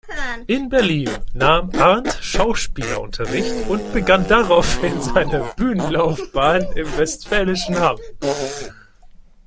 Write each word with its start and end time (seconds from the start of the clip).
In 0.47 0.67
Berlin 0.67 1.11
nahm 1.35 1.69
Arndt 1.75 2.17
Schauspielunterricht 2.23 3.53
und 3.69 3.93
begann 3.93 4.27
daraufhin 4.27 4.99
seine 4.99 5.51
Bühnenlaufbahn 5.57 6.63
im 6.75 6.97
westfälischen 6.97 7.79
Hamm. 7.79 7.99